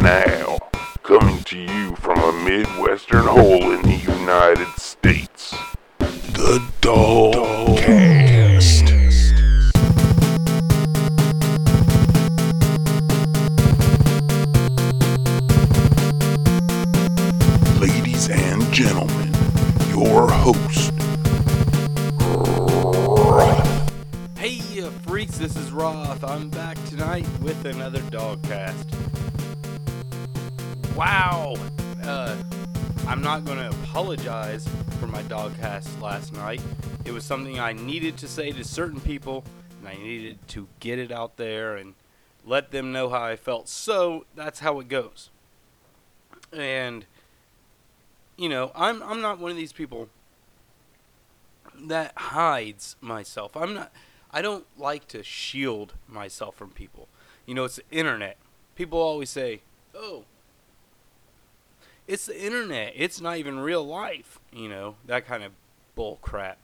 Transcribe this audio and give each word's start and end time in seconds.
Now, 0.00 0.58
coming 1.02 1.42
to 1.44 1.58
you 1.58 1.96
from 1.96 2.18
a 2.18 2.32
Midwestern 2.44 3.24
hole 3.24 3.72
in 3.72 3.82
the 3.82 3.96
United 3.96 4.68
States, 4.78 5.54
the 5.98 6.62
Dogcast. 6.80 8.84
Ladies 17.80 18.28
and 18.28 18.62
gentlemen, 18.72 19.32
your 19.90 20.30
host, 20.30 20.92
Hey, 24.38 24.60
you 24.72 24.90
freaks, 25.06 25.38
this 25.38 25.56
is 25.56 25.70
Rob. 25.72 26.22
I'm 26.24 26.48
back 26.50 26.82
tonight 26.86 27.26
with 27.40 27.64
another 27.64 28.00
Dogcast. 28.10 28.84
Wow! 30.96 31.56
Uh, 32.04 32.36
I'm 33.08 33.20
not 33.20 33.44
going 33.44 33.58
to 33.58 33.68
apologize 33.82 34.68
for 35.00 35.08
my 35.08 35.22
dog 35.22 35.52
Dogcast 35.54 36.00
last 36.00 36.32
night. 36.32 36.62
It 37.04 37.10
was 37.10 37.24
something 37.24 37.58
I 37.58 37.72
needed 37.72 38.16
to 38.18 38.28
say 38.28 38.52
to 38.52 38.62
certain 38.62 39.00
people, 39.00 39.42
and 39.80 39.88
I 39.88 39.96
needed 39.96 40.38
to 40.48 40.68
get 40.78 41.00
it 41.00 41.10
out 41.10 41.36
there 41.36 41.74
and 41.76 41.94
let 42.46 42.70
them 42.70 42.92
know 42.92 43.08
how 43.08 43.24
I 43.24 43.34
felt. 43.34 43.68
So, 43.68 44.24
that's 44.36 44.60
how 44.60 44.78
it 44.78 44.88
goes. 44.88 45.30
And, 46.52 47.06
you 48.36 48.48
know, 48.48 48.70
I'm, 48.76 49.02
I'm 49.02 49.20
not 49.20 49.40
one 49.40 49.50
of 49.50 49.56
these 49.56 49.72
people 49.72 50.08
that 51.76 52.12
hides 52.16 52.94
myself. 53.00 53.56
I'm 53.56 53.74
not. 53.74 53.92
I 54.30 54.42
don't 54.42 54.66
like 54.78 55.08
to 55.08 55.24
shield 55.24 55.94
myself 56.06 56.54
from 56.54 56.70
people. 56.70 57.08
You 57.46 57.54
know, 57.54 57.64
it's 57.64 57.76
the 57.76 57.82
internet. 57.90 58.36
People 58.76 59.00
always 59.00 59.30
say, 59.30 59.62
"Oh, 59.92 60.24
it's 62.06 62.26
the 62.26 62.40
internet. 62.40 62.92
It's 62.94 63.20
not 63.20 63.38
even 63.38 63.58
real 63.58 63.84
life." 63.86 64.38
You 64.52 64.68
know, 64.68 64.96
that 65.06 65.26
kind 65.26 65.42
of 65.42 65.52
bull 65.94 66.18
crap. 66.22 66.58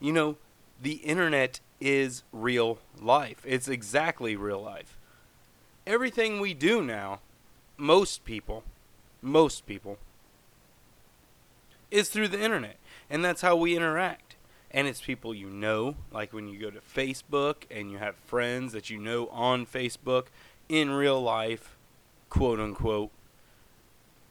You 0.00 0.12
know, 0.12 0.36
the 0.80 0.94
internet 0.96 1.60
is 1.80 2.22
real 2.32 2.78
life. 3.00 3.42
It's 3.44 3.68
exactly 3.68 4.36
real 4.36 4.62
life. 4.62 4.96
Everything 5.86 6.40
we 6.40 6.54
do 6.54 6.82
now, 6.82 7.20
most 7.76 8.24
people, 8.24 8.64
most 9.22 9.66
people 9.66 9.98
is 11.90 12.08
through 12.08 12.28
the 12.28 12.42
internet. 12.42 12.76
And 13.08 13.24
that's 13.24 13.42
how 13.42 13.56
we 13.56 13.76
interact 13.76 14.26
and 14.70 14.86
it's 14.86 15.00
people 15.00 15.34
you 15.34 15.48
know 15.48 15.96
like 16.12 16.32
when 16.32 16.48
you 16.48 16.58
go 16.58 16.70
to 16.70 16.80
facebook 16.80 17.62
and 17.70 17.90
you 17.90 17.98
have 17.98 18.14
friends 18.14 18.72
that 18.72 18.90
you 18.90 18.98
know 18.98 19.28
on 19.28 19.64
facebook 19.64 20.26
in 20.68 20.90
real 20.90 21.20
life 21.20 21.76
quote 22.28 22.60
unquote 22.60 23.10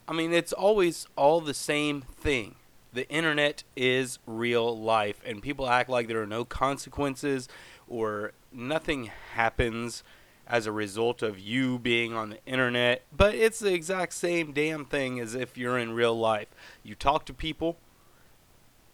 i 0.08 0.14
mean 0.14 0.34
it's 0.34 0.54
always 0.54 1.08
all 1.16 1.42
the 1.42 1.54
same 1.54 2.02
thing. 2.02 2.56
The 2.94 3.10
internet 3.10 3.64
is 3.76 4.20
real 4.26 4.78
life 4.78 5.22
and 5.26 5.42
people 5.42 5.68
act 5.68 5.90
like 5.90 6.08
there 6.08 6.22
are 6.22 6.28
no 6.28 6.46
consequences 6.46 7.50
or 7.90 8.32
nothing 8.54 9.12
happens 9.34 10.02
as 10.48 10.66
a 10.66 10.72
result 10.72 11.22
of 11.22 11.38
you 11.40 11.78
being 11.80 12.14
on 12.14 12.30
the 12.30 12.38
internet. 12.46 13.04
But 13.16 13.36
it's 13.36 13.60
the 13.60 13.74
exact 13.74 14.14
same 14.14 14.54
damn 14.54 14.86
thing 14.86 15.20
as 15.20 15.36
if 15.36 15.58
you're 15.58 15.78
in 15.78 15.92
real 15.92 16.18
life. 16.18 16.48
You 16.84 16.96
talk 16.96 17.26
to 17.26 17.34
people. 17.34 17.78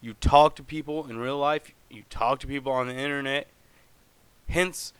You 0.01 0.15
talk 0.15 0.55
to 0.55 0.63
people 0.63 1.07
in 1.07 1.19
real 1.19 1.37
life, 1.37 1.71
you 1.91 2.03
talk 2.09 2.39
to 2.39 2.47
people 2.47 2.71
on 2.71 2.87
the 2.87 2.95
internet. 2.95 3.47
Hence, 4.49 4.93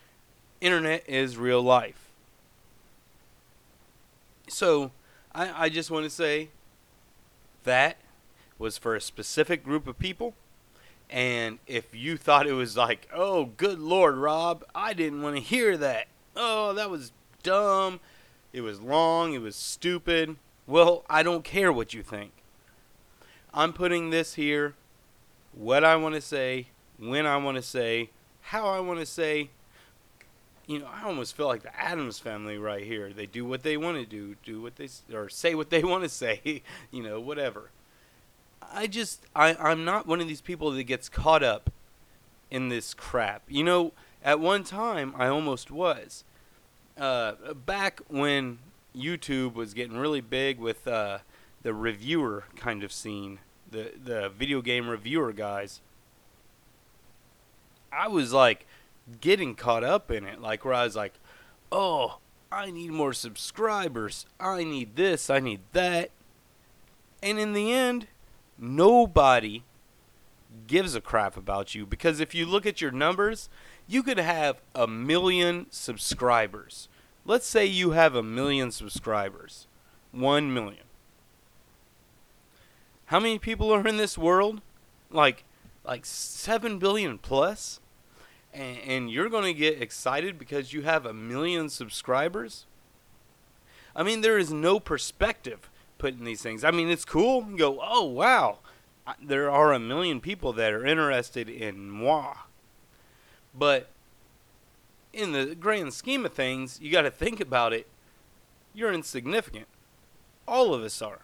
internet 0.61 1.03
is 1.09 1.37
real 1.37 1.61
life. 1.63 2.11
So, 4.47 4.91
I, 5.33 5.65
I 5.65 5.69
just 5.69 5.91
want 5.91 6.03
to 6.05 6.09
say 6.09 6.49
that 7.63 7.97
was 8.57 8.77
for 8.77 8.95
a 8.95 9.01
specific 9.01 9.63
group 9.63 9.87
of 9.87 9.97
people. 9.97 10.33
And 11.09 11.59
if 11.67 11.93
you 11.93 12.15
thought 12.17 12.47
it 12.47 12.53
was 12.53 12.77
like, 12.77 13.07
oh, 13.13 13.45
good 13.57 13.79
Lord, 13.79 14.15
Rob, 14.15 14.63
I 14.73 14.93
didn't 14.93 15.21
want 15.21 15.35
to 15.35 15.41
hear 15.41 15.75
that. 15.77 16.07
Oh, 16.35 16.73
that 16.73 16.89
was 16.89 17.11
dumb. 17.43 17.99
It 18.53 18.61
was 18.61 18.79
long. 18.79 19.33
It 19.33 19.41
was 19.41 19.55
stupid. 19.55 20.37
Well, 20.67 21.03
I 21.09 21.23
don't 21.23 21.43
care 21.43 21.71
what 21.71 21.93
you 21.93 22.03
think. 22.03 22.31
I'm 23.53 23.73
putting 23.73 24.09
this 24.09 24.35
here 24.35 24.75
what 25.53 25.83
I 25.83 25.97
want 25.97 26.15
to 26.15 26.21
say, 26.21 26.67
when 26.97 27.25
I 27.25 27.37
want 27.37 27.57
to 27.57 27.61
say, 27.61 28.09
how 28.41 28.67
I 28.67 28.79
want 28.79 28.99
to 28.99 29.05
say. 29.05 29.49
You 30.71 30.79
know, 30.79 30.87
I 30.91 31.03
almost 31.03 31.35
feel 31.35 31.47
like 31.47 31.63
the 31.63 31.77
Addams 31.77 32.17
family 32.17 32.57
right 32.57 32.83
here. 32.83 33.11
They 33.11 33.25
do 33.25 33.43
what 33.43 33.63
they 33.63 33.75
want 33.75 33.97
to 33.97 34.05
do, 34.05 34.35
do 34.43 34.61
what 34.61 34.77
they 34.77 34.87
or 35.13 35.27
say 35.27 35.53
what 35.53 35.69
they 35.69 35.83
want 35.91 36.03
to 36.03 36.09
say. 36.09 36.63
You 36.91 37.03
know, 37.03 37.19
whatever. 37.19 37.71
I 38.73 38.87
just 38.87 39.25
I 39.35 39.55
I'm 39.55 39.83
not 39.83 40.07
one 40.07 40.21
of 40.21 40.27
these 40.29 40.41
people 40.41 40.71
that 40.71 40.83
gets 40.83 41.09
caught 41.09 41.43
up 41.43 41.69
in 42.49 42.69
this 42.69 42.93
crap. 42.93 43.43
You 43.49 43.65
know, 43.65 43.91
at 44.23 44.39
one 44.39 44.63
time 44.63 45.13
I 45.17 45.27
almost 45.27 45.71
was. 45.71 46.23
Uh, 46.97 47.53
back 47.53 47.99
when 48.07 48.59
YouTube 48.95 49.53
was 49.55 49.73
getting 49.73 49.97
really 49.97 50.21
big 50.21 50.57
with 50.57 50.87
uh, 50.87 51.19
the 51.63 51.73
reviewer 51.73 52.45
kind 52.55 52.83
of 52.83 52.93
scene 52.93 53.39
the 53.71 53.91
the 54.01 54.29
video 54.29 54.61
game 54.61 54.87
reviewer 54.87 55.33
guys, 55.33 55.81
I 57.91 58.07
was 58.07 58.31
like 58.31 58.65
getting 59.19 59.55
caught 59.55 59.83
up 59.83 60.11
in 60.11 60.25
it, 60.25 60.41
like 60.41 60.63
where 60.63 60.73
I 60.73 60.83
was 60.83 60.95
like, 60.95 61.13
oh, 61.71 62.19
I 62.51 62.71
need 62.71 62.91
more 62.91 63.13
subscribers, 63.13 64.25
I 64.39 64.63
need 64.63 64.95
this, 64.95 65.29
I 65.29 65.39
need 65.39 65.61
that, 65.73 66.11
and 67.23 67.39
in 67.39 67.53
the 67.53 67.71
end, 67.71 68.07
nobody 68.57 69.63
gives 70.67 70.95
a 70.95 71.01
crap 71.01 71.37
about 71.37 71.75
you 71.75 71.85
because 71.85 72.19
if 72.19 72.35
you 72.35 72.45
look 72.45 72.65
at 72.65 72.81
your 72.81 72.91
numbers, 72.91 73.49
you 73.87 74.03
could 74.03 74.17
have 74.17 74.61
a 74.75 74.87
million 74.87 75.67
subscribers. 75.69 76.89
Let's 77.25 77.45
say 77.45 77.65
you 77.65 77.91
have 77.91 78.15
a 78.15 78.23
million 78.23 78.71
subscribers. 78.71 79.67
1 80.11 80.53
million. 80.53 80.83
How 83.05 83.19
many 83.19 83.39
people 83.39 83.73
are 83.73 83.85
in 83.85 83.97
this 83.97 84.17
world? 84.17 84.61
Like 85.09 85.43
like 85.83 86.05
7 86.05 86.79
billion 86.79 87.17
plus? 87.17 87.80
And, 88.53 88.77
and 88.85 89.11
you're 89.11 89.29
going 89.29 89.45
to 89.45 89.57
get 89.57 89.81
excited 89.81 90.37
because 90.37 90.73
you 90.73 90.81
have 90.81 91.05
a 91.05 91.13
million 91.13 91.69
subscribers? 91.69 92.65
I 93.95 94.03
mean, 94.03 94.21
there 94.21 94.37
is 94.37 94.51
no 94.51 94.79
perspective 94.79 95.69
put 95.97 96.17
in 96.17 96.23
these 96.23 96.41
things. 96.41 96.63
I 96.63 96.71
mean, 96.71 96.89
it's 96.89 97.05
cool. 97.05 97.45
You 97.49 97.57
go, 97.57 97.79
oh, 97.81 98.05
wow. 98.05 98.59
There 99.21 99.49
are 99.49 99.73
a 99.73 99.79
million 99.79 100.21
people 100.21 100.53
that 100.53 100.73
are 100.73 100.85
interested 100.85 101.49
in 101.49 101.89
moi. 101.89 102.35
But 103.53 103.89
in 105.13 105.33
the 105.33 105.55
grand 105.55 105.93
scheme 105.93 106.25
of 106.25 106.33
things, 106.33 106.79
you 106.81 106.91
got 106.91 107.01
to 107.01 107.11
think 107.11 107.39
about 107.39 107.73
it. 107.73 107.87
You're 108.73 108.93
insignificant. 108.93 109.67
All 110.47 110.73
of 110.73 110.81
us 110.81 111.01
are. 111.01 111.19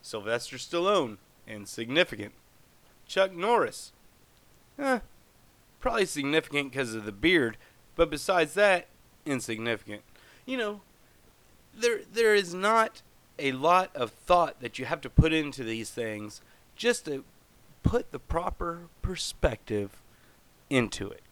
Sylvester 0.00 0.56
Stallone, 0.56 1.18
insignificant. 1.46 2.32
Chuck 3.06 3.34
Norris, 3.34 3.92
eh, 4.78 5.00
probably 5.80 6.06
significant 6.06 6.72
because 6.72 6.94
of 6.94 7.04
the 7.04 7.12
beard, 7.12 7.56
but 7.94 8.10
besides 8.10 8.54
that, 8.54 8.88
insignificant. 9.24 10.02
You 10.46 10.56
know, 10.56 10.80
there 11.74 12.00
there 12.10 12.34
is 12.34 12.54
not 12.54 13.02
a 13.38 13.52
lot 13.52 13.94
of 13.94 14.10
thought 14.10 14.60
that 14.60 14.78
you 14.78 14.84
have 14.84 15.00
to 15.02 15.10
put 15.10 15.32
into 15.32 15.62
these 15.62 15.90
things 15.90 16.40
just 16.74 17.04
to 17.04 17.24
put 17.82 18.10
the 18.10 18.18
proper 18.18 18.88
perspective 19.02 20.02
into 20.68 21.08
it. 21.08 21.22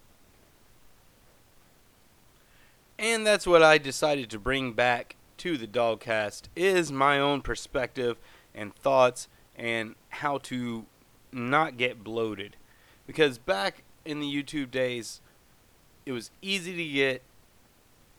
And 2.98 3.26
that's 3.26 3.46
what 3.46 3.62
I 3.62 3.78
decided 3.78 4.30
to 4.30 4.38
bring 4.38 4.72
back 4.72 5.16
to 5.38 5.58
the 5.58 5.66
Dogcast 5.66 6.44
is 6.54 6.90
my 6.90 7.18
own 7.18 7.42
perspective 7.42 8.16
and 8.54 8.74
thoughts 8.74 9.28
and 9.54 9.94
how 10.08 10.38
to 10.38 10.86
not 11.32 11.76
get 11.76 12.02
bloated. 12.02 12.56
Because 13.06 13.38
back 13.38 13.82
in 14.06 14.20
the 14.20 14.42
YouTube 14.42 14.70
days, 14.70 15.20
it 16.04 16.12
was 16.12 16.30
easy 16.40 16.76
to 16.76 16.92
get 16.92 17.22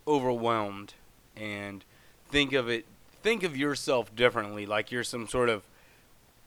overwhelmed 0.07 0.93
and 1.35 1.83
think 2.29 2.53
of 2.53 2.69
it 2.69 2.85
think 3.21 3.43
of 3.43 3.57
yourself 3.57 4.15
differently 4.15 4.65
like 4.65 4.91
you're 4.91 5.03
some 5.03 5.27
sort 5.27 5.49
of 5.49 5.63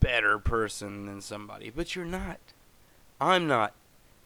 better 0.00 0.38
person 0.38 1.06
than 1.06 1.20
somebody. 1.20 1.70
But 1.70 1.94
you're 1.94 2.04
not. 2.04 2.38
I'm 3.20 3.46
not. 3.46 3.74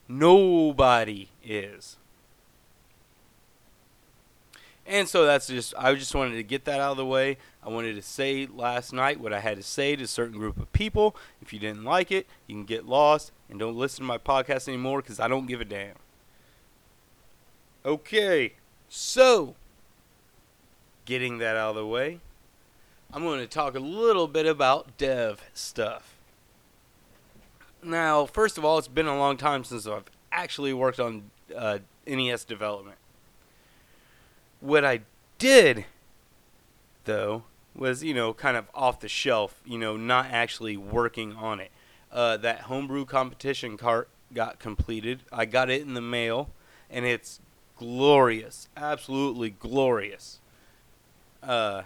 Nobody 0.07 1.29
is 1.43 1.97
and 4.87 5.09
so 5.09 5.25
that's 5.25 5.47
just, 5.47 5.73
I 5.77 5.93
just 5.95 6.13
wanted 6.13 6.35
to 6.35 6.43
get 6.43 6.65
that 6.65 6.79
out 6.79 6.91
of 6.91 6.97
the 6.97 7.05
way. 7.05 7.37
I 7.63 7.69
wanted 7.69 7.95
to 7.95 8.01
say 8.03 8.47
last 8.47 8.93
night 8.93 9.19
what 9.19 9.33
I 9.33 9.39
had 9.39 9.57
to 9.57 9.63
say 9.63 9.95
to 9.95 10.03
a 10.03 10.07
certain 10.07 10.37
group 10.37 10.57
of 10.57 10.71
people. 10.73 11.15
If 11.41 11.51
you 11.51 11.59
didn't 11.59 11.83
like 11.83 12.11
it, 12.11 12.27
you 12.45 12.55
can 12.55 12.65
get 12.65 12.85
lost 12.85 13.31
and 13.49 13.57
don't 13.57 13.75
listen 13.75 14.03
to 14.03 14.07
my 14.07 14.19
podcast 14.19 14.67
anymore 14.67 15.01
because 15.01 15.19
I 15.19 15.27
don't 15.27 15.47
give 15.47 15.59
a 15.59 15.65
damn. 15.65 15.95
Okay, 17.83 18.53
so 18.87 19.55
getting 21.05 21.39
that 21.39 21.55
out 21.55 21.71
of 21.71 21.75
the 21.75 21.87
way, 21.87 22.19
I'm 23.11 23.23
going 23.23 23.39
to 23.39 23.47
talk 23.47 23.75
a 23.75 23.79
little 23.79 24.27
bit 24.27 24.45
about 24.45 24.97
dev 24.97 25.41
stuff. 25.53 26.15
Now, 27.83 28.25
first 28.25 28.57
of 28.57 28.65
all, 28.65 28.77
it's 28.77 28.87
been 28.87 29.07
a 29.07 29.17
long 29.17 29.37
time 29.37 29.63
since 29.63 29.87
I've 29.87 30.05
actually 30.31 30.73
worked 30.73 30.99
on 30.99 31.29
uh, 31.55 31.79
NES 32.07 32.43
development. 32.43 32.97
What 34.65 34.83
I 34.83 35.01
did, 35.37 35.85
though, 37.03 37.43
was, 37.75 38.03
you 38.03 38.15
know, 38.15 38.33
kind 38.33 38.57
of 38.57 38.65
off 38.73 38.99
the 38.99 39.07
shelf, 39.07 39.61
you 39.63 39.77
know, 39.77 39.95
not 39.95 40.31
actually 40.31 40.75
working 40.75 41.33
on 41.35 41.59
it. 41.59 41.69
Uh, 42.11 42.37
that 42.37 42.61
homebrew 42.61 43.05
competition 43.05 43.77
cart 43.77 44.09
got 44.33 44.57
completed. 44.57 45.21
I 45.31 45.45
got 45.45 45.69
it 45.69 45.83
in 45.83 45.93
the 45.93 46.01
mail, 46.01 46.49
and 46.89 47.05
it's 47.05 47.39
glorious, 47.77 48.67
absolutely 48.75 49.51
glorious. 49.51 50.39
Uh, 51.43 51.83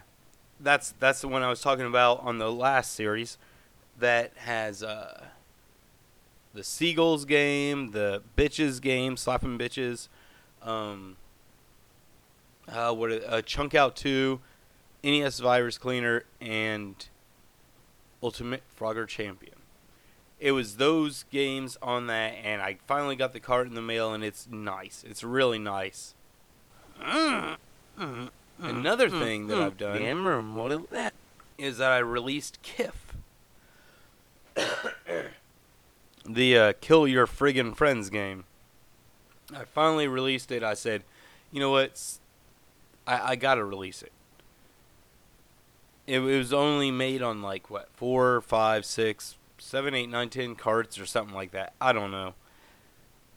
that's 0.58 0.94
that's 1.00 1.20
the 1.20 1.28
one 1.28 1.44
I 1.44 1.50
was 1.50 1.60
talking 1.60 1.86
about 1.86 2.22
on 2.22 2.38
the 2.38 2.50
last 2.50 2.94
series 2.94 3.38
that 4.00 4.32
has 4.38 4.84
uh, 4.84 5.26
the 6.54 6.64
Seagulls 6.64 7.26
game, 7.26 7.92
the 7.92 8.24
Bitches 8.38 8.80
game, 8.80 9.18
slapping 9.18 9.58
bitches, 9.58 10.08
um, 10.62 11.18
uh, 12.72 12.94
what 12.94 13.12
a 13.12 13.42
chunk 13.42 13.76
out 13.76 13.96
two, 13.96 14.40
NES 15.04 15.40
Virus 15.40 15.78
Cleaner, 15.78 16.24
and 16.40 17.08
Ultimate 18.22 18.64
Frogger 18.78 19.08
Champion. 19.08 19.56
It 20.40 20.52
was 20.54 20.78
those 20.78 21.26
games 21.32 21.78
on 21.82 22.08
that, 22.08 22.34
and 22.44 22.62
I 22.62 22.78
finally 22.88 23.16
got 23.16 23.34
the 23.34 23.40
card 23.40 23.68
in 23.68 23.74
the 23.74 23.82
mail, 23.82 24.14
and 24.14 24.24
it's 24.24 24.48
nice. 24.50 25.04
It's 25.08 25.24
really 25.24 25.60
nice. 25.60 26.14
Another 28.62 29.10
thing 29.10 29.48
that 29.48 29.58
I've 29.58 29.78
done 29.78 29.98
what 30.56 30.72
is 30.72 30.80
that? 30.92 31.14
is 31.58 31.78
that 31.78 31.92
I 31.92 32.00
released 32.00 32.60
KIF. 32.64 32.94
the 36.26 36.58
uh, 36.58 36.74
Kill 36.80 37.08
Your 37.08 37.28
Friggin' 37.28 37.76
Friends 37.76 38.10
game. 38.10 38.46
I 39.54 39.66
finally 39.66 40.08
released 40.08 40.52
it. 40.52 40.64
I 40.64 40.74
said, 40.74 41.04
you 41.52 41.60
know 41.60 41.72
what? 41.72 42.20
I, 43.10 43.32
I 43.32 43.36
gotta 43.36 43.66
release 43.66 44.04
it. 44.04 44.12
it. 46.06 46.20
It 46.20 46.38
was 46.38 46.54
only 46.54 46.92
made 46.92 47.24
on 47.24 47.42
like, 47.42 47.70
what, 47.70 47.90
four, 47.94 48.42
five, 48.42 48.86
six, 48.86 49.36
seven, 49.58 49.96
eight, 49.96 50.10
nine, 50.10 50.30
ten 50.30 50.56
carts 50.56 51.00
or 51.00 51.08
something 51.08 51.34
like 51.36 51.52
that. 51.52 51.74
I 51.82 51.92
don't 51.92 52.12
know. 52.12 52.36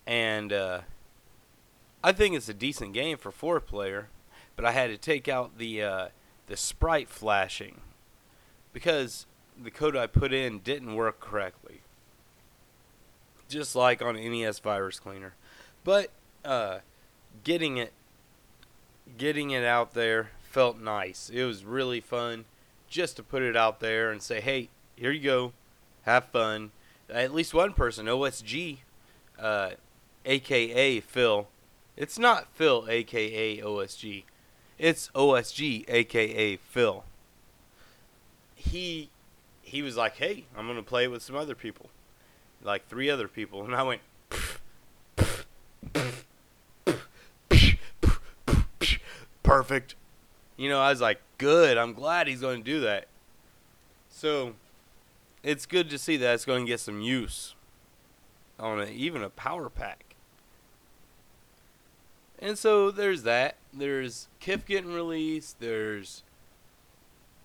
And 0.06 0.52
uh, 0.52 0.80
I 2.04 2.12
think 2.12 2.36
it's 2.36 2.50
a 2.50 2.54
decent 2.54 2.92
game 2.92 3.16
for 3.16 3.30
four 3.30 3.60
player, 3.60 4.08
but 4.56 4.66
I 4.66 4.72
had 4.72 4.90
to 4.90 4.98
take 4.98 5.26
out 5.26 5.56
the 5.56 5.82
uh, 5.82 6.08
the 6.48 6.56
sprite 6.56 7.08
flashing 7.08 7.80
because 8.74 9.26
the 9.60 9.70
code 9.70 9.96
I 9.96 10.06
put 10.06 10.34
in 10.34 10.58
didn't 10.58 10.94
work 10.94 11.18
correctly. 11.18 11.80
Just 13.48 13.74
like 13.74 14.02
on 14.02 14.16
NES 14.16 14.58
Virus 14.58 14.98
Cleaner. 14.98 15.34
But 15.84 16.10
uh, 16.44 16.78
getting 17.44 17.76
it 17.76 17.92
getting 19.18 19.50
it 19.50 19.64
out 19.64 19.94
there 19.94 20.30
felt 20.42 20.78
nice. 20.78 21.30
It 21.30 21.44
was 21.44 21.64
really 21.64 22.00
fun 22.00 22.44
just 22.88 23.16
to 23.16 23.22
put 23.22 23.42
it 23.42 23.56
out 23.56 23.80
there 23.80 24.10
and 24.10 24.22
say, 24.22 24.40
"Hey, 24.40 24.68
here 24.96 25.10
you 25.10 25.22
go. 25.22 25.52
Have 26.02 26.26
fun." 26.26 26.72
At 27.08 27.34
least 27.34 27.54
one 27.54 27.72
person, 27.72 28.06
OSG, 28.06 28.78
uh, 29.38 29.72
aka 30.24 31.00
Phil. 31.00 31.48
It's 31.96 32.18
not 32.18 32.54
Phil, 32.54 32.86
aka 32.88 33.60
OSG. 33.60 34.24
It's 34.78 35.10
OSG, 35.14 35.84
aka 35.88 36.56
Phil. 36.56 37.04
He 38.54 39.10
he 39.62 39.82
was 39.82 39.96
like, 39.96 40.16
"Hey, 40.16 40.44
I'm 40.56 40.66
gonna 40.66 40.82
play 40.82 41.08
with 41.08 41.22
some 41.22 41.36
other 41.36 41.54
people, 41.54 41.90
like 42.62 42.88
three 42.88 43.08
other 43.08 43.28
people," 43.28 43.64
and 43.64 43.74
I 43.74 43.82
went, 43.82 44.02
"Perfect." 49.62 49.94
You 50.56 50.68
know, 50.68 50.80
I 50.80 50.90
was 50.90 51.00
like, 51.00 51.20
"Good. 51.38 51.78
I'm 51.78 51.92
glad 51.92 52.26
he's 52.26 52.40
going 52.40 52.62
to 52.62 52.70
do 52.70 52.80
that." 52.80 53.06
So, 54.08 54.54
it's 55.42 55.66
good 55.66 55.88
to 55.90 55.98
see 55.98 56.16
that 56.18 56.34
it's 56.34 56.44
going 56.44 56.66
to 56.66 56.70
get 56.70 56.80
some 56.80 57.00
use 57.00 57.54
on 58.58 58.80
a, 58.80 58.86
even 58.86 59.22
a 59.22 59.30
power 59.30 59.68
pack. 59.68 60.16
And 62.38 62.58
so 62.58 62.90
there's 62.90 63.22
that. 63.22 63.56
There's 63.72 64.28
KIF 64.40 64.66
getting 64.66 64.92
released. 64.92 65.60
There's 65.60 66.22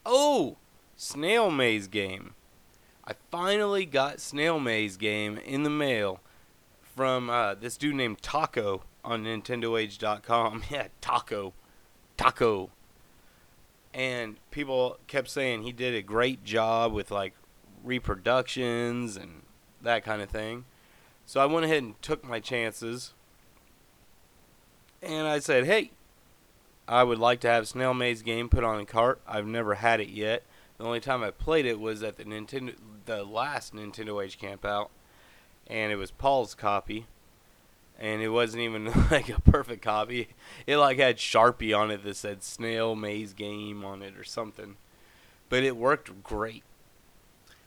oh, 0.06 0.58
Snail 0.96 1.52
Maze 1.52 1.88
game. 1.88 2.34
I 3.06 3.14
finally 3.32 3.86
got 3.86 4.20
Snail 4.20 4.60
Maze 4.60 4.98
game 4.98 5.38
in 5.38 5.64
the 5.64 5.70
mail 5.70 6.20
from 6.82 7.30
uh, 7.30 7.54
this 7.54 7.78
dude 7.78 7.96
named 7.96 8.22
Taco 8.22 8.84
on 9.04 9.24
NintendoAge.com. 9.24 10.64
yeah, 10.72 10.88
Taco, 11.00 11.54
Taco. 12.18 12.72
And 13.94 14.38
people 14.52 14.98
kept 15.08 15.30
saying 15.30 15.64
he 15.64 15.72
did 15.72 15.96
a 15.96 16.02
great 16.02 16.44
job 16.44 16.94
with 16.94 17.10
like 17.12 17.34
reproductions 17.84 19.16
and 19.16 19.44
that 19.82 20.04
kind 20.04 20.22
of 20.22 20.30
thing. 20.30 20.66
So 21.26 21.40
I 21.40 21.46
went 21.46 21.66
ahead 21.66 21.84
and 21.84 22.02
took 22.02 22.24
my 22.24 22.40
chances. 22.40 23.14
And 25.02 25.28
I 25.28 25.40
said, 25.40 25.66
hey, 25.66 25.92
I 26.88 27.04
would 27.04 27.20
like 27.20 27.40
to 27.42 27.50
have 27.50 27.68
Snail 27.68 27.94
Maze 27.94 28.22
game 28.22 28.50
put 28.50 28.64
on 28.64 28.80
a 28.80 28.86
cart. 28.86 29.22
I've 29.28 29.46
never 29.46 29.76
had 29.76 30.00
it 30.00 30.10
yet. 30.10 30.44
The 30.78 30.86
only 30.86 31.00
time 31.00 31.24
I 31.24 31.32
played 31.32 31.66
it 31.66 31.80
was 31.80 32.04
at 32.04 32.18
the 32.18 32.24
Nintendo, 32.24 32.76
the 33.06 33.24
last 33.24 33.74
Nintendo 33.74 34.24
Age 34.24 34.38
Camp 34.38 34.64
out, 34.64 34.92
and 35.66 35.92
it 35.92 35.96
was 35.96 36.12
Paul's 36.12 36.54
copy, 36.56 37.08
and 38.00 38.22
it 38.22 38.30
wasn't 38.30 38.62
even 38.62 38.86
like 39.12 39.30
a 39.30 39.42
perfect 39.42 39.82
copy. 39.82 40.30
It 40.66 40.78
like 40.78 41.00
had 41.00 41.18
Sharpie 41.18 41.78
on 41.78 41.92
it 41.92 42.04
that 42.04 42.16
said 42.16 42.44
Snail 42.44 42.96
Maze 42.96 43.34
Game 43.34 43.84
on 43.84 44.02
it 44.02 44.18
or 44.18 44.24
something, 44.24 44.78
but 45.50 45.64
it 45.64 45.76
worked 45.76 46.24
great. 46.24 46.64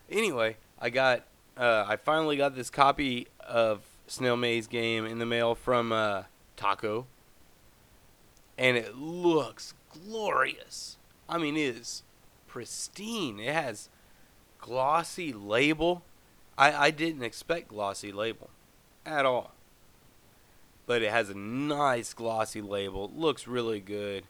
Anyway, 0.09 0.57
I 0.79 0.89
got, 0.89 1.23
uh, 1.57 1.85
I 1.87 1.95
finally 1.95 2.37
got 2.37 2.55
this 2.55 2.69
copy 2.69 3.27
of 3.39 3.81
Snail 4.07 4.37
Maze 4.37 4.67
Game 4.67 5.05
in 5.05 5.19
the 5.19 5.25
mail 5.25 5.55
from 5.55 5.91
uh, 5.91 6.23
Taco, 6.55 7.05
and 8.57 8.77
it 8.77 8.95
looks 8.95 9.73
glorious. 9.89 10.97
I 11.27 11.37
mean, 11.37 11.55
it 11.55 11.77
is 11.77 12.03
pristine. 12.47 13.39
It 13.39 13.53
has 13.53 13.89
glossy 14.59 15.31
label. 15.31 16.03
I, 16.57 16.87
I 16.87 16.91
didn't 16.91 17.23
expect 17.23 17.69
glossy 17.69 18.11
label 18.11 18.49
at 19.05 19.25
all. 19.25 19.53
But 20.85 21.01
it 21.01 21.11
has 21.11 21.29
a 21.29 21.37
nice 21.37 22.13
glossy 22.13 22.61
label. 22.61 23.05
It 23.05 23.17
looks 23.17 23.47
really 23.47 23.79
good. 23.79 24.23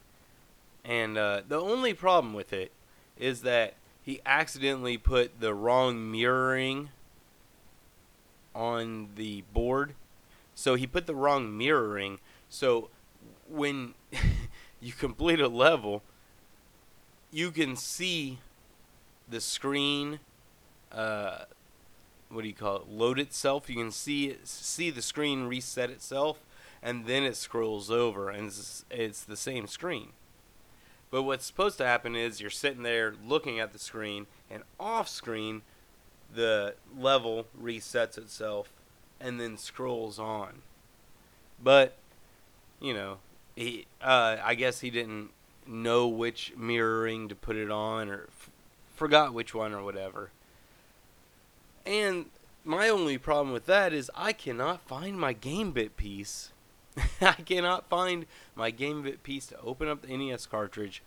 And 0.83 1.17
uh, 1.17 1.41
the 1.47 1.59
only 1.59 1.93
problem 1.93 2.33
with 2.33 2.53
it 2.53 2.71
is 3.17 3.41
that 3.41 3.75
he 4.03 4.19
accidentally 4.25 4.97
put 4.97 5.39
the 5.39 5.53
wrong 5.53 6.11
mirroring 6.11 6.89
on 8.53 9.09
the 9.15 9.43
board. 9.53 9.93
So 10.55 10.75
he 10.75 10.87
put 10.87 11.05
the 11.07 11.15
wrong 11.15 11.57
mirroring. 11.57 12.19
So 12.49 12.89
when 13.47 13.93
you 14.81 14.93
complete 14.93 15.39
a 15.39 15.47
level, 15.47 16.01
you 17.31 17.51
can 17.51 17.75
see 17.75 18.39
the 19.29 19.39
screen 19.39 20.19
uh, 20.91 21.45
what 22.31 22.41
do 22.41 22.47
you 22.47 22.53
call 22.53 22.77
it 22.77 22.89
load 22.89 23.19
itself. 23.19 23.69
You 23.69 23.75
can 23.75 23.91
see 23.91 24.37
see 24.43 24.89
the 24.89 25.01
screen 25.01 25.43
reset 25.43 25.89
itself 25.89 26.39
and 26.81 27.05
then 27.05 27.23
it 27.23 27.35
scrolls 27.35 27.91
over 27.91 28.29
and 28.29 28.47
it's, 28.47 28.85
it's 28.89 29.23
the 29.23 29.37
same 29.37 29.67
screen. 29.67 30.09
But 31.09 31.23
what's 31.23 31.45
supposed 31.45 31.77
to 31.79 31.85
happen 31.85 32.15
is 32.15 32.39
you're 32.39 32.49
sitting 32.49 32.83
there 32.83 33.13
looking 33.25 33.59
at 33.59 33.73
the 33.73 33.79
screen 33.79 34.27
and 34.49 34.63
off 34.79 35.07
screen 35.07 35.61
the 36.33 36.75
level 36.97 37.47
resets 37.61 38.17
itself 38.17 38.71
and 39.19 39.39
then 39.39 39.57
scrolls 39.57 40.17
on. 40.17 40.61
But 41.61 41.97
you 42.79 42.93
know 42.93 43.17
he 43.55 43.85
uh, 44.01 44.37
i 44.43 44.55
guess 44.55 44.79
he 44.79 44.89
didn't 44.89 45.29
know 45.67 46.07
which 46.07 46.53
mirroring 46.57 47.27
to 47.29 47.35
put 47.35 47.55
it 47.55 47.69
on 47.69 48.09
or 48.09 48.23
f- 48.27 48.49
forgot 48.95 49.33
which 49.33 49.53
one 49.53 49.73
or 49.73 49.83
whatever. 49.83 50.31
And 51.85 52.25
my 52.63 52.89
only 52.89 53.17
problem 53.17 53.51
with 53.53 53.65
that 53.65 53.93
is 53.93 54.11
I 54.15 54.33
cannot 54.33 54.81
find 54.81 55.19
my 55.19 55.33
Gamebit 55.33 55.95
piece. 55.97 56.51
I 57.21 57.33
cannot 57.33 57.89
find 57.89 58.25
my 58.55 58.71
Gamebit 58.71 59.23
piece 59.23 59.47
to 59.47 59.59
open 59.61 59.87
up 59.87 60.01
the 60.01 60.15
NES 60.15 60.45
cartridge, 60.45 61.01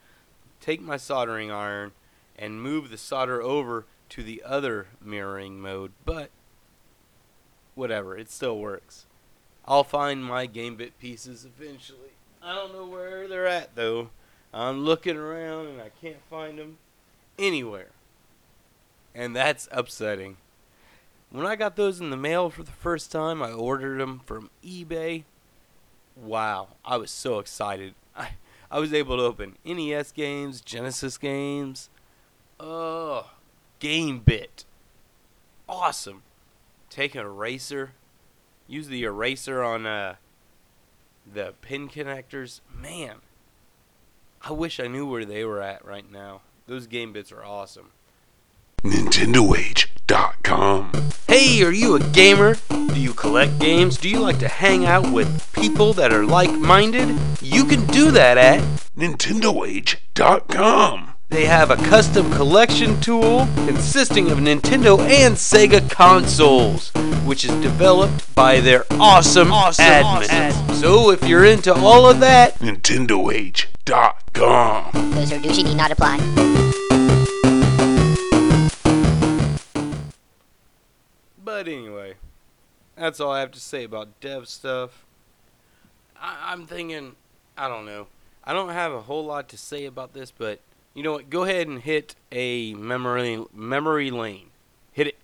take 0.61 0.81
my 0.81 0.97
soldering 0.97 1.51
iron, 1.51 1.93
and 2.37 2.63
move 2.63 2.91
the 2.91 2.99
solder 2.99 3.41
over 3.41 3.87
to 4.11 4.23
the 4.23 4.43
other 4.45 4.89
mirroring 5.01 5.61
mode. 5.61 5.93
But 6.05 6.31
whatever, 7.75 8.17
it 8.17 8.31
still 8.31 8.59
works. 8.59 9.07
I'll 9.67 9.85
find 9.85 10.25
my 10.25 10.47
Gamebit 10.47 10.93
pieces 11.01 11.45
eventually. 11.45 12.11
I 12.43 12.55
don't 12.55 12.75
know 12.75 12.87
where 12.87 13.27
they're 13.29 13.47
at 13.47 13.75
though. 13.75 14.11
I'm 14.53 14.85
looking 14.85 15.17
around 15.17 15.67
and 15.69 15.81
I 15.81 15.91
can't 16.01 16.23
find 16.29 16.59
them 16.59 16.79
anywhere. 17.39 17.91
And 19.15 19.35
that's 19.35 19.69
upsetting. 19.73 20.37
When 21.35 21.47
I 21.47 21.57
got 21.57 21.75
those 21.75 22.01
in 22.01 22.11
the 22.11 22.17
mail 22.17 22.49
for 22.49 22.63
the 22.63 22.71
first 22.71 23.11
time, 23.11 23.43
I 23.43 23.51
ordered 23.51 24.01
them 24.01 24.21
from 24.25 24.51
eBay. 24.65 25.25
Wow, 26.15 26.69
I 26.85 26.97
was 26.97 27.11
so 27.11 27.41
excited. 27.41 27.95
I, 28.17 28.29
I 28.71 28.79
was 28.79 28.95
able 28.95 29.17
to 29.17 29.25
open 29.25 29.57
NES 29.65 30.13
games, 30.13 30.61
Genesis 30.61 31.19
games. 31.19 31.91
Oh, 32.61 33.33
Game 33.81 34.21
Bit. 34.21 34.65
Awesome. 35.69 36.23
Take 36.89 37.17
an 37.17 37.23
eraser, 37.23 37.95
use 38.69 38.87
the 38.87 39.03
eraser 39.03 39.61
on 39.61 39.87
uh, 39.87 40.15
the 41.27 41.55
pin 41.63 41.89
connectors. 41.89 42.61
Man, 42.73 43.17
I 44.41 44.53
wish 44.53 44.79
I 44.79 44.87
knew 44.87 45.05
where 45.05 45.25
they 45.25 45.45
were 45.45 45.61
at 45.61 45.85
right 45.85 46.09
now. 46.09 46.43
Those 46.69 46.87
game 46.87 47.13
bits 47.13 47.33
are 47.33 47.45
awesome. 47.45 47.91
NintendoAge.com. 48.85 50.93
Hey, 51.35 51.65
are 51.65 51.73
you 51.73 51.97
a 51.97 52.01
gamer? 52.11 52.55
Do 52.69 53.01
you 53.01 53.13
collect 53.13 53.59
games? 53.59 53.97
Do 53.97 54.09
you 54.09 54.21
like 54.21 54.39
to 54.39 54.47
hang 54.47 54.87
out 54.87 55.13
with 55.13 55.53
people 55.53 55.93
that 55.95 56.13
are 56.13 56.25
like 56.25 56.53
minded? 56.53 57.19
You 57.43 57.65
can 57.65 57.85
do 57.87 58.13
that 58.13 58.39
at 58.39 58.61
NintendoAge.com. 58.97 61.15
They 61.31 61.47
have 61.47 61.73
a 61.73 61.77
custom 61.77 62.31
collection 62.35 63.01
tool 63.01 63.49
consisting 63.67 64.31
of 64.31 64.39
Nintendo 64.39 65.01
and 65.01 65.35
Sega 65.35 65.91
consoles, 65.91 66.93
which 67.25 67.45
is 67.45 67.51
developed 67.61 68.33
by 68.37 68.61
their 68.61 68.87
awesome, 68.93 69.51
awesome 69.51 69.87
admins. 69.87 70.77
So 70.77 71.11
if 71.11 71.27
you're 71.27 71.47
into 71.47 71.75
all 71.75 72.09
of 72.09 72.21
that, 72.21 72.61
NintendoAge.com. 72.61 75.11
Those 75.11 75.33
who 75.33 75.41
douchey 75.41 75.65
need 75.65 75.77
not 75.77 75.91
apply. 75.91 76.64
But 81.55 81.69
anyway, 81.69 82.15
that's 82.97 83.21
all 83.21 83.31
I 83.31 83.39
have 83.39 83.53
to 83.53 83.61
say 83.61 83.85
about 83.85 84.21
dev 84.21 84.49
stuff. 84.49 85.07
I, 86.21 86.51
I'm 86.51 86.67
thinking, 86.67 87.15
I 87.57 87.69
don't 87.69 87.87
know. 87.87 88.09
I 88.43 88.53
don't 88.53 88.71
have 88.71 88.93
a 88.93 89.03
whole 89.03 89.25
lot 89.25 89.49
to 89.51 89.57
say 89.57 89.85
about 89.85 90.15
this, 90.15 90.33
but 90.33 90.59
you 90.95 91.05
know 91.05 91.13
what? 91.13 91.31
Go 91.31 91.45
ahead 91.45 91.69
and 91.69 91.81
hit 91.81 92.17
a 92.33 92.75
memory 92.75 93.45
memory 93.55 94.11
lane. 94.11 94.49
Hit 94.91 95.07
it. 95.07 95.19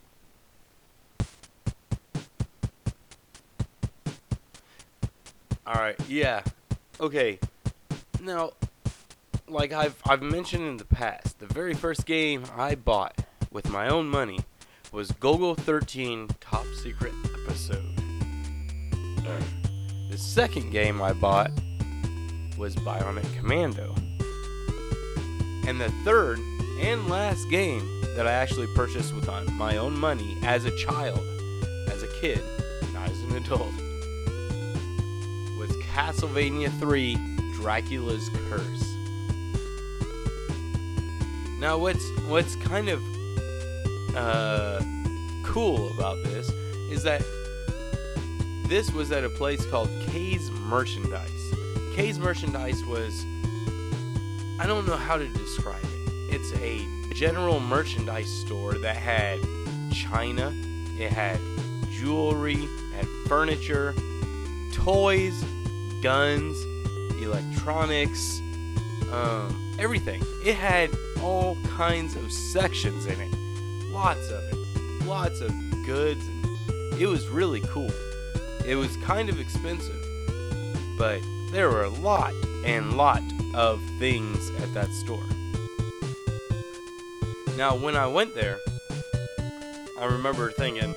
All 5.66 5.75
right. 5.75 5.96
Yeah. 6.08 6.44
Okay. 7.00 7.40
Now, 8.22 8.52
like 9.49 9.72
I've 9.72 10.00
I've 10.06 10.22
mentioned 10.22 10.64
in 10.64 10.76
the 10.76 10.84
past, 10.84 11.40
the 11.40 11.46
very 11.46 11.75
first 11.75 12.06
game 12.06 12.44
I 12.56 12.76
bought 12.76 13.18
with 13.50 13.68
my 13.68 13.88
own 13.88 14.08
money 14.08 14.38
was 14.92 15.12
Golgo 15.12 15.56
13 15.56 16.28
Top 16.40 16.66
Secret 16.75 17.12
Episode. 17.44 17.85
The 20.11 20.18
second 20.18 20.70
game 20.70 21.00
I 21.00 21.12
bought 21.12 21.52
was 22.59 22.75
Bionic 22.75 23.25
Commando. 23.37 23.94
And 25.68 25.80
the 25.80 25.92
third 26.04 26.40
and 26.80 27.09
last 27.09 27.49
game 27.50 27.88
that 28.16 28.26
I 28.26 28.32
actually 28.32 28.66
purchased 28.75 29.14
with 29.14 29.28
my 29.52 29.76
own 29.76 29.97
money 29.97 30.37
as 30.42 30.64
a 30.64 30.76
child, 30.76 31.20
as 31.88 32.02
a 32.02 32.09
kid, 32.20 32.42
not 32.92 33.09
as 33.09 33.20
an 33.20 33.37
adult, 33.37 33.73
was 35.56 35.70
Castlevania 35.94 36.76
3 36.80 37.16
Dracula's 37.54 38.28
Curse. 38.49 38.85
Now 41.61 41.78
what's 41.78 42.04
what's 42.26 42.56
kind 42.56 42.88
of 42.88 43.00
uh, 44.16 44.82
cool 45.44 45.92
about 45.92 46.22
this 46.24 46.50
is 46.90 47.02
that 47.02 47.22
this 48.66 48.92
was 48.92 49.10
at 49.12 49.24
a 49.24 49.30
place 49.30 49.64
called 49.66 49.88
K's 50.08 50.50
Merchandise. 50.50 51.52
K's 51.94 52.18
Merchandise 52.18 52.84
was 52.84 53.24
I 54.60 54.66
don't 54.66 54.86
know 54.86 54.96
how 54.96 55.16
to 55.16 55.26
describe 55.28 55.82
it. 55.82 56.34
It's 56.34 56.52
a 56.60 56.86
general 57.14 57.60
merchandise 57.60 58.28
store 58.28 58.74
that 58.74 58.96
had 58.96 59.40
china, 59.92 60.54
it 60.98 61.10
had 61.10 61.40
jewelry, 61.90 62.54
it 62.54 62.94
had 62.94 63.06
furniture, 63.26 63.94
toys, 64.72 65.42
guns, 66.02 66.62
electronics, 67.22 68.40
um, 69.10 69.74
everything. 69.78 70.22
It 70.44 70.54
had 70.54 70.90
all 71.22 71.56
kinds 71.76 72.16
of 72.16 72.30
sections 72.30 73.06
in 73.06 73.20
it. 73.20 73.39
Lots 74.02 74.30
of 74.30 74.42
it. 74.50 75.07
Lots 75.07 75.40
of 75.42 75.52
goods. 75.85 76.25
And 76.26 76.99
it 76.99 77.07
was 77.07 77.28
really 77.28 77.61
cool. 77.61 77.90
It 78.64 78.75
was 78.75 78.97
kind 79.04 79.28
of 79.28 79.38
expensive, 79.38 80.02
but 80.97 81.21
there 81.52 81.69
were 81.69 81.85
a 81.85 81.90
lot 81.90 82.33
and 82.64 82.97
lot 82.97 83.23
of 83.54 83.78
things 83.99 84.50
at 84.62 84.73
that 84.73 84.88
store. 85.04 85.23
Now, 87.59 87.76
when 87.76 87.95
I 87.95 88.07
went 88.07 88.35
there, 88.35 88.59
I 89.99 90.07
remember 90.07 90.50
thinking, 90.50 90.95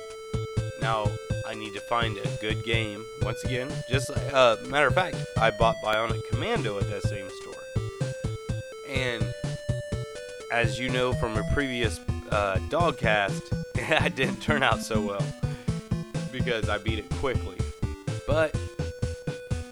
now 0.80 1.06
I 1.46 1.52
need 1.52 1.74
to 1.74 1.80
find 1.80 2.16
a 2.16 2.28
good 2.40 2.64
game. 2.64 3.04
Once 3.20 3.44
again, 3.44 3.70
just 3.86 4.10
uh, 4.32 4.56
matter 4.66 4.86
of 4.86 4.94
fact, 4.94 5.18
I 5.36 5.50
bought 5.50 5.76
Bionic 5.84 6.26
Commando 6.30 6.78
at 6.78 6.88
that 6.88 7.02
same 7.02 7.28
store. 7.42 7.62
And 8.88 9.34
as 10.50 10.78
you 10.78 10.88
know 10.88 11.12
from 11.12 11.36
a 11.36 11.42
previous 11.52 12.00
uh, 12.34 12.56
Dogcast, 12.68 13.42
it 13.76 14.16
didn't 14.16 14.42
turn 14.42 14.64
out 14.64 14.82
so 14.82 15.00
well 15.00 15.24
because 16.32 16.68
I 16.68 16.78
beat 16.78 16.98
it 16.98 17.08
quickly. 17.10 17.56
But 18.26 18.58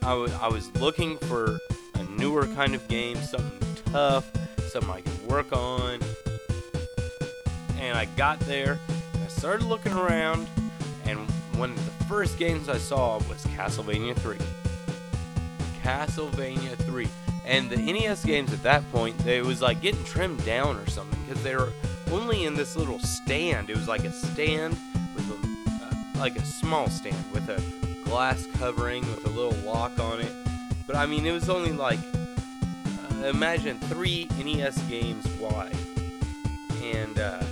I 0.04 0.14
was 0.14 0.70
looking 0.76 1.18
for 1.18 1.58
a 1.94 2.04
newer 2.04 2.46
kind 2.46 2.74
of 2.74 2.86
game, 2.86 3.16
something 3.16 3.58
tough, 3.86 4.30
something 4.68 4.90
I 4.90 5.00
could 5.00 5.26
work 5.26 5.52
on. 5.52 5.98
And 7.80 7.98
I 7.98 8.04
got 8.16 8.38
there, 8.40 8.78
and 9.14 9.24
I 9.24 9.26
started 9.26 9.66
looking 9.66 9.92
around, 9.92 10.46
and 11.04 11.18
one 11.56 11.70
of 11.70 11.84
the 11.84 12.04
first 12.04 12.38
games 12.38 12.68
I 12.68 12.78
saw 12.78 13.16
was 13.28 13.44
Castlevania 13.56 14.14
3. 14.16 14.36
Castlevania 15.82 16.76
3. 16.76 17.08
And 17.44 17.68
the 17.68 17.76
NES 17.76 18.24
games 18.24 18.52
at 18.52 18.62
that 18.62 18.88
point, 18.92 19.18
they 19.18 19.42
was 19.42 19.60
like 19.60 19.80
getting 19.80 20.04
trimmed 20.04 20.44
down 20.44 20.76
or 20.76 20.86
something 20.88 21.18
because 21.26 21.42
they 21.42 21.56
were 21.56 21.72
only 22.12 22.44
in 22.44 22.54
this 22.54 22.76
little 22.76 22.98
stand. 22.98 23.70
It 23.70 23.76
was 23.76 23.88
like 23.88 24.04
a 24.04 24.12
stand 24.12 24.76
with 25.14 25.30
a, 25.30 25.84
uh, 25.84 26.20
like 26.20 26.36
a 26.36 26.44
small 26.44 26.88
stand 26.88 27.24
with 27.32 27.48
a 27.48 27.62
glass 28.04 28.46
covering 28.58 29.00
with 29.02 29.26
a 29.26 29.30
little 29.30 29.58
lock 29.64 29.98
on 29.98 30.20
it. 30.20 30.32
But 30.86 30.96
I 30.96 31.06
mean, 31.06 31.24
it 31.24 31.32
was 31.32 31.48
only 31.48 31.72
like 31.72 31.98
uh, 33.20 33.26
imagine 33.26 33.78
three 33.80 34.28
NES 34.36 34.76
games 34.82 35.26
wide, 35.40 35.74
and 36.82 37.18
uh, 37.18 37.42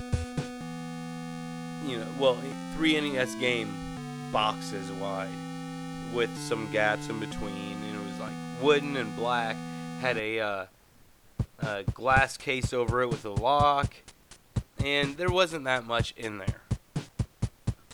you 1.86 1.98
know, 1.98 2.06
well, 2.18 2.38
three 2.74 3.00
NES 3.00 3.34
game 3.36 3.72
boxes 4.30 4.90
wide 4.92 5.28
with 6.12 6.36
some 6.36 6.70
gaps 6.70 7.08
in 7.08 7.18
between, 7.18 7.76
and 7.82 7.96
it 7.96 8.06
was 8.06 8.20
like 8.20 8.32
wooden 8.60 8.96
and 8.96 9.14
black. 9.16 9.56
Had 10.00 10.16
a, 10.16 10.40
uh, 10.40 10.66
a 11.60 11.82
glass 11.94 12.36
case 12.36 12.72
over 12.72 13.02
it 13.02 13.08
with 13.08 13.24
a 13.24 13.30
lock, 13.30 13.94
and 14.84 15.16
there 15.16 15.30
wasn't 15.30 15.64
that 15.64 15.86
much 15.86 16.14
in 16.16 16.38
there. 16.38 16.62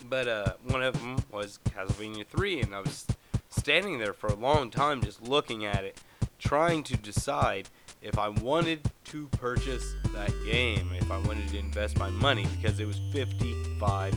But 0.09 0.27
uh, 0.27 0.53
one 0.67 0.83
of 0.83 0.93
them 0.93 1.23
was 1.31 1.59
Castlevania 1.65 2.25
3, 2.25 2.61
and 2.61 2.73
I 2.73 2.79
was 2.79 3.05
standing 3.49 3.99
there 3.99 4.13
for 4.13 4.27
a 4.27 4.35
long 4.35 4.69
time 4.69 5.01
just 5.01 5.21
looking 5.21 5.65
at 5.65 5.83
it, 5.83 5.99
trying 6.39 6.83
to 6.83 6.95
decide 6.95 7.67
if 8.01 8.17
I 8.17 8.29
wanted 8.29 8.89
to 9.05 9.27
purchase 9.27 9.95
that 10.13 10.31
game, 10.45 10.91
if 10.95 11.11
I 11.11 11.17
wanted 11.17 11.49
to 11.49 11.57
invest 11.57 11.97
my 11.99 12.09
money, 12.09 12.45
because 12.55 12.79
it 12.79 12.85
was 12.85 12.99
$55. 13.13 14.13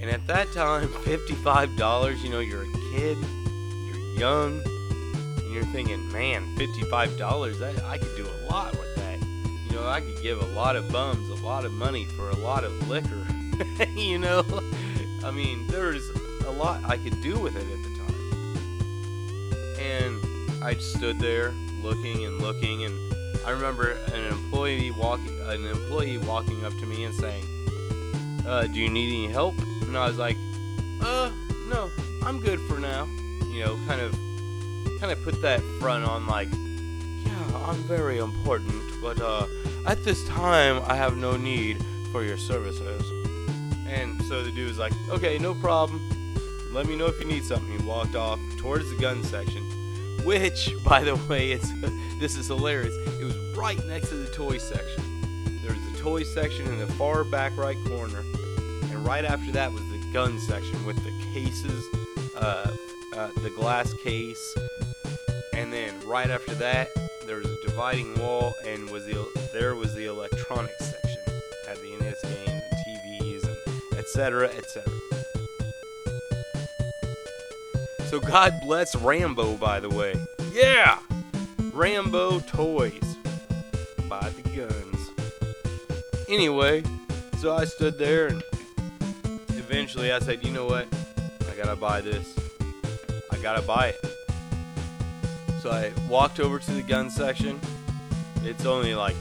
And 0.00 0.10
at 0.10 0.26
that 0.28 0.52
time, 0.52 0.88
$55, 1.04 2.22
you 2.22 2.30
know, 2.30 2.38
you're 2.38 2.62
a 2.62 2.72
kid, 2.94 3.18
you're 3.18 4.18
young, 4.18 4.62
and 4.62 5.52
you're 5.52 5.64
thinking, 5.64 6.12
man, 6.12 6.56
$55, 6.56 7.58
that, 7.58 7.82
I 7.84 7.98
could 7.98 8.16
do 8.16 8.26
a 8.26 8.46
lot 8.48 8.72
with 8.72 8.87
know, 9.78 9.88
I 9.88 10.00
could 10.00 10.20
give 10.22 10.40
a 10.40 10.46
lot 10.46 10.76
of 10.76 10.90
bums 10.90 11.28
a 11.30 11.44
lot 11.44 11.64
of 11.64 11.72
money 11.72 12.04
for 12.04 12.30
a 12.30 12.36
lot 12.36 12.64
of 12.64 12.88
liquor. 12.88 13.26
you 13.96 14.18
know? 14.18 14.44
I 15.24 15.30
mean, 15.30 15.66
there's 15.68 16.08
a 16.46 16.50
lot 16.50 16.82
I 16.84 16.96
could 16.96 17.20
do 17.20 17.38
with 17.38 17.56
it 17.56 17.62
at 17.62 17.82
the 17.82 17.90
time. 17.98 18.14
And 19.80 20.62
I 20.62 20.74
stood 20.74 21.18
there 21.18 21.52
looking 21.82 22.24
and 22.24 22.40
looking 22.40 22.84
and 22.84 22.94
I 23.46 23.50
remember 23.50 23.92
an 24.12 24.24
employee 24.24 24.90
walking 24.90 25.38
an 25.42 25.64
employee 25.66 26.18
walking 26.18 26.64
up 26.64 26.72
to 26.78 26.86
me 26.86 27.04
and 27.04 27.14
saying, 27.14 27.44
uh, 28.46 28.66
do 28.66 28.78
you 28.78 28.90
need 28.90 29.24
any 29.24 29.32
help? 29.32 29.54
And 29.82 29.96
I 29.96 30.06
was 30.06 30.18
like, 30.18 30.36
uh, 31.00 31.30
no, 31.68 31.90
I'm 32.22 32.40
good 32.40 32.60
for 32.62 32.78
now. 32.78 33.08
You 33.50 33.64
know, 33.64 33.78
kind 33.86 34.00
of 34.00 34.12
kind 35.00 35.12
of 35.12 35.22
put 35.22 35.40
that 35.42 35.60
front 35.80 36.04
on 36.04 36.26
like, 36.26 36.48
yeah, 37.24 37.66
I'm 37.66 37.82
very 37.84 38.18
important, 38.18 38.82
but 39.00 39.20
uh, 39.20 39.46
at 39.88 40.04
this 40.04 40.22
time 40.28 40.82
I 40.86 40.94
have 40.94 41.16
no 41.16 41.38
need 41.38 41.82
for 42.12 42.22
your 42.22 42.36
services. 42.36 43.02
And 43.86 44.20
so 44.24 44.42
the 44.42 44.50
dude 44.50 44.68
was 44.68 44.78
like, 44.78 44.92
okay, 45.08 45.38
no 45.38 45.54
problem. 45.54 46.02
Let 46.72 46.86
me 46.86 46.94
know 46.94 47.06
if 47.06 47.18
you 47.18 47.24
need 47.24 47.42
something. 47.42 47.78
He 47.78 47.86
walked 47.86 48.14
off 48.14 48.38
towards 48.58 48.90
the 48.90 49.00
gun 49.00 49.24
section, 49.24 49.62
which, 50.24 50.70
by 50.84 51.02
the 51.02 51.16
way, 51.16 51.52
it's 51.52 51.72
this 52.20 52.36
is 52.36 52.48
hilarious. 52.48 52.94
It 53.18 53.24
was 53.24 53.34
right 53.56 53.82
next 53.86 54.10
to 54.10 54.16
the 54.16 54.30
toy 54.30 54.58
section. 54.58 55.02
There 55.62 55.72
was 55.72 55.92
the 55.92 55.98
toy 55.98 56.22
section 56.22 56.66
in 56.66 56.78
the 56.78 56.86
far 56.94 57.24
back 57.24 57.56
right 57.56 57.78
corner, 57.86 58.22
and 58.58 59.06
right 59.06 59.24
after 59.24 59.50
that 59.52 59.72
was 59.72 59.82
the 59.88 60.12
gun 60.12 60.38
section 60.38 60.84
with 60.84 60.96
the 60.96 61.12
cases, 61.32 61.82
uh, 62.36 62.70
uh, 63.16 63.28
the 63.42 63.50
glass 63.56 63.94
case, 64.04 64.54
and 65.54 65.72
then 65.72 65.98
right 66.06 66.30
after 66.30 66.54
that 66.56 66.90
dividing 67.78 68.12
wall, 68.18 68.56
and 68.66 68.90
was 68.90 69.06
the 69.06 69.48
there 69.52 69.76
was 69.76 69.94
the 69.94 70.06
electronics 70.06 70.74
section, 70.80 71.22
had 71.64 71.76
the 71.76 71.96
NES 72.00 72.20
games 72.22 72.48
and 72.48 73.20
TVs 73.20 73.44
and 73.44 73.96
etc. 73.96 74.48
etc. 74.48 74.92
So 78.06 78.18
God 78.18 78.52
bless 78.64 78.96
Rambo, 78.96 79.56
by 79.58 79.78
the 79.78 79.88
way. 79.90 80.16
Yeah, 80.52 80.98
Rambo 81.72 82.40
toys. 82.40 83.16
Buy 84.08 84.28
the 84.30 84.42
guns. 84.56 85.10
Anyway, 86.28 86.82
so 87.38 87.54
I 87.54 87.64
stood 87.64 87.96
there 87.96 88.26
and 88.26 88.42
eventually 89.50 90.10
I 90.10 90.18
said, 90.18 90.44
you 90.44 90.50
know 90.50 90.66
what? 90.66 90.88
I 91.48 91.54
gotta 91.54 91.76
buy 91.76 92.00
this. 92.00 92.34
I 93.30 93.36
gotta 93.36 93.62
buy 93.62 93.90
it. 93.90 94.07
So 95.60 95.70
I 95.70 95.92
walked 96.08 96.38
over 96.38 96.60
to 96.60 96.70
the 96.70 96.82
gun 96.82 97.10
section. 97.10 97.60
It's 98.44 98.64
only 98.64 98.94
like 98.94 99.16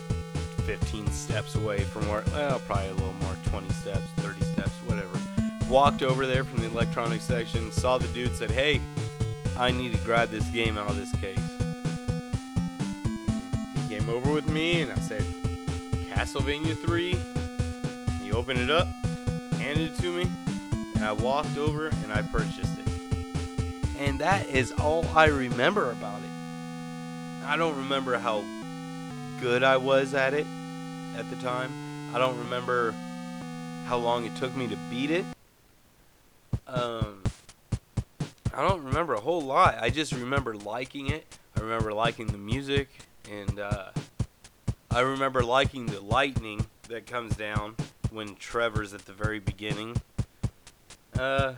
15 0.66 1.08
steps 1.08 1.56
away 1.56 1.80
from 1.80 2.08
where, 2.08 2.24
well, 2.32 2.60
probably 2.60 2.90
a 2.90 2.94
little 2.94 3.14
more, 3.14 3.36
20 3.46 3.70
steps, 3.70 4.06
30 4.18 4.42
steps, 4.46 4.72
whatever. 4.86 5.20
Walked 5.68 6.04
over 6.04 6.28
there 6.28 6.44
from 6.44 6.60
the 6.60 6.68
electronics 6.68 7.24
section, 7.24 7.72
saw 7.72 7.98
the 7.98 8.08
dude, 8.10 8.36
said, 8.36 8.52
hey, 8.52 8.80
I 9.58 9.72
need 9.72 9.94
to 9.94 9.98
grab 10.06 10.30
this 10.30 10.46
game 10.50 10.78
out 10.78 10.92
of 10.92 10.98
this 10.98 11.12
case. 11.20 11.40
He 13.76 13.98
came 13.98 14.08
over 14.08 14.32
with 14.32 14.48
me 14.48 14.82
and 14.82 14.92
I 14.92 15.00
said, 15.00 15.24
Castlevania 16.12 16.78
3. 16.78 17.18
He 18.22 18.32
opened 18.32 18.60
it 18.60 18.70
up, 18.70 18.88
handed 19.56 19.92
it 19.92 19.98
to 20.02 20.16
me, 20.16 20.30
and 20.96 21.04
I 21.04 21.14
walked 21.14 21.58
over 21.58 21.88
and 21.88 22.14
I 22.14 22.22
purchased 22.22 22.78
it. 22.78 22.88
And 24.00 24.20
that 24.20 24.48
is 24.50 24.72
all 24.74 25.08
I 25.16 25.26
remember 25.26 25.92
about. 25.92 26.17
I 27.48 27.56
don't 27.56 27.78
remember 27.78 28.18
how 28.18 28.44
good 29.40 29.64
I 29.64 29.78
was 29.78 30.14
at 30.14 30.34
it 30.34 30.46
at 31.16 31.30
the 31.30 31.38
time. 31.38 31.72
I 32.14 32.20
don't 32.20 32.38
remember 32.40 32.92
how 33.86 33.96
long 33.96 34.26
it 34.26 34.36
took 34.36 34.54
me 34.54 34.68
to 34.68 34.76
beat 34.90 35.12
it. 35.12 35.24
Um, 36.68 37.24
I 38.54 38.68
don't 38.68 38.84
remember 38.84 39.14
a 39.14 39.22
whole 39.22 39.40
lot. 39.40 39.78
I 39.80 39.90
just 39.90 40.12
remember 40.12 40.58
liking 40.58 41.08
it. 41.08 41.26
I 41.56 41.62
remember 41.62 41.94
liking 41.94 42.28
the 42.28 42.38
music, 42.38 42.90
and 43.32 43.62
uh, 43.62 43.92
I 44.92 45.00
remember 45.00 45.42
liking 45.42 45.86
the 45.86 46.02
lightning 46.02 46.66
that 46.90 47.08
comes 47.08 47.38
down 47.38 47.78
when 48.12 48.36
Trevor's 48.36 48.94
at 48.94 49.06
the 49.06 49.14
very 49.14 49.40
beginning. 49.40 49.96
Uh, 51.18 51.54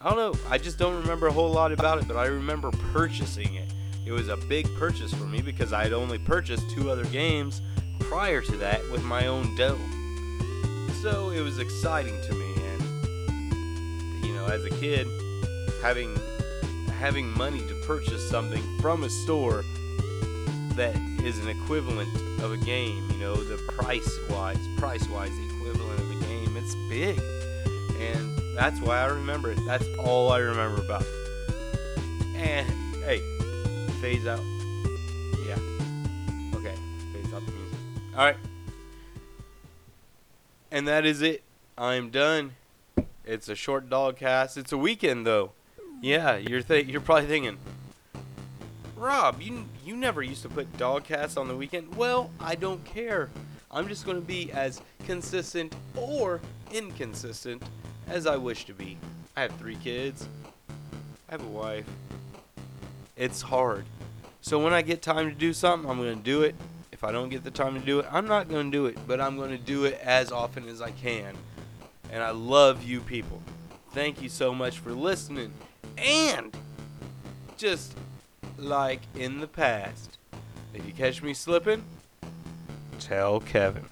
I 0.00 0.10
don't 0.10 0.16
know. 0.16 0.40
I 0.50 0.58
just 0.58 0.80
don't 0.80 1.00
remember 1.00 1.28
a 1.28 1.32
whole 1.32 1.52
lot 1.52 1.70
about 1.70 1.98
it, 1.98 2.08
but 2.08 2.16
I 2.16 2.26
remember 2.26 2.72
purchasing 2.92 3.54
it. 3.54 3.71
It 4.04 4.12
was 4.12 4.28
a 4.28 4.36
big 4.36 4.66
purchase 4.76 5.12
for 5.14 5.24
me 5.24 5.42
because 5.42 5.72
I 5.72 5.84
had 5.84 5.92
only 5.92 6.18
purchased 6.18 6.68
two 6.70 6.90
other 6.90 7.04
games 7.06 7.62
prior 8.00 8.40
to 8.42 8.56
that 8.58 8.82
with 8.90 9.02
my 9.04 9.26
own 9.26 9.54
dough. 9.56 9.78
So 11.00 11.30
it 11.30 11.40
was 11.40 11.58
exciting 11.58 12.20
to 12.28 12.34
me, 12.34 12.54
and 12.54 14.24
you 14.24 14.34
know, 14.34 14.46
as 14.46 14.64
a 14.64 14.70
kid, 14.70 15.06
having 15.82 16.16
having 16.98 17.28
money 17.36 17.58
to 17.58 17.74
purchase 17.86 18.28
something 18.28 18.62
from 18.80 19.02
a 19.02 19.10
store 19.10 19.64
that 20.76 20.96
is 21.24 21.38
an 21.40 21.48
equivalent 21.48 22.08
of 22.40 22.52
a 22.52 22.56
game, 22.56 23.08
you 23.10 23.18
know, 23.18 23.34
the 23.34 23.56
price 23.72 24.18
wise, 24.30 24.58
price 24.78 25.08
wise, 25.08 25.32
equivalent 25.56 25.98
of 25.98 26.10
a 26.10 26.24
game, 26.26 26.56
it's 26.56 26.74
big, 26.88 27.18
and 27.98 28.56
that's 28.56 28.80
why 28.80 28.98
I 29.00 29.06
remember 29.06 29.50
it. 29.50 29.58
That's 29.66 29.86
all 29.98 30.30
I 30.30 30.38
remember 30.38 30.80
about. 30.80 31.04
And 32.36 32.68
hey, 33.04 33.20
phase 34.02 34.26
out. 34.26 34.40
Yeah. 35.46 35.56
Okay. 36.56 36.74
Phase 37.12 37.32
out 37.32 37.46
the 37.46 37.52
music. 37.52 37.78
All 38.16 38.24
right. 38.24 38.36
And 40.72 40.88
that 40.88 41.06
is 41.06 41.22
it. 41.22 41.44
I'm 41.78 42.10
done. 42.10 42.56
It's 43.24 43.48
a 43.48 43.54
short 43.54 43.88
dog 43.88 44.16
cast. 44.16 44.56
It's 44.56 44.72
a 44.72 44.76
weekend 44.76 45.24
though. 45.24 45.52
Yeah, 46.00 46.36
you're 46.36 46.62
th- 46.62 46.88
you're 46.88 47.00
probably 47.00 47.28
thinking, 47.28 47.58
Rob, 48.96 49.40
you 49.40 49.66
you 49.84 49.94
never 49.94 50.20
used 50.20 50.42
to 50.42 50.48
put 50.48 50.76
dog 50.76 51.04
casts 51.04 51.36
on 51.36 51.46
the 51.46 51.54
weekend. 51.54 51.94
Well, 51.94 52.32
I 52.40 52.56
don't 52.56 52.84
care. 52.84 53.30
I'm 53.70 53.86
just 53.86 54.04
going 54.04 54.20
to 54.20 54.26
be 54.26 54.50
as 54.50 54.82
consistent 55.06 55.76
or 55.96 56.40
inconsistent 56.72 57.62
as 58.08 58.26
I 58.26 58.36
wish 58.36 58.64
to 58.64 58.74
be. 58.74 58.98
I 59.36 59.42
have 59.42 59.52
three 59.52 59.76
kids. 59.76 60.26
I 61.28 61.32
have 61.32 61.44
a 61.44 61.48
wife. 61.48 61.86
It's 63.16 63.42
hard. 63.42 63.84
So 64.40 64.58
when 64.58 64.72
I 64.72 64.82
get 64.82 65.02
time 65.02 65.28
to 65.28 65.34
do 65.34 65.52
something, 65.52 65.88
I'm 65.88 65.98
going 65.98 66.16
to 66.16 66.22
do 66.22 66.42
it. 66.42 66.54
If 66.90 67.04
I 67.04 67.12
don't 67.12 67.28
get 67.28 67.44
the 67.44 67.50
time 67.50 67.78
to 67.78 67.84
do 67.84 68.00
it, 68.00 68.06
I'm 68.10 68.26
not 68.26 68.48
going 68.48 68.70
to 68.70 68.76
do 68.76 68.86
it, 68.86 68.96
but 69.06 69.20
I'm 69.20 69.36
going 69.36 69.50
to 69.50 69.58
do 69.58 69.84
it 69.84 70.00
as 70.02 70.32
often 70.32 70.68
as 70.68 70.80
I 70.80 70.90
can. 70.90 71.34
And 72.10 72.22
I 72.22 72.30
love 72.30 72.82
you 72.82 73.00
people. 73.00 73.42
Thank 73.92 74.22
you 74.22 74.28
so 74.28 74.54
much 74.54 74.78
for 74.78 74.92
listening. 74.92 75.52
And 75.98 76.56
just 77.56 77.94
like 78.56 79.00
in 79.14 79.40
the 79.40 79.46
past, 79.46 80.18
if 80.74 80.86
you 80.86 80.92
catch 80.92 81.22
me 81.22 81.34
slipping, 81.34 81.84
tell 82.98 83.40
Kevin. 83.40 83.91